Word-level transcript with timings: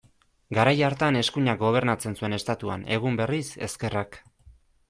Garai 0.57 0.71
hartan 0.87 1.19
eskuinak 1.19 1.59
gobernatzen 1.67 2.17
zuen 2.21 2.39
Estatuan, 2.39 2.89
egun 2.99 3.23
berriz, 3.23 3.47
ezkerrak. 3.71 4.23